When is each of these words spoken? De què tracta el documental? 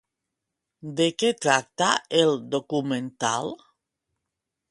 De 0.99 1.05
què 1.23 1.29
tracta 1.45 1.91
el 2.21 2.33
documental? 2.57 3.55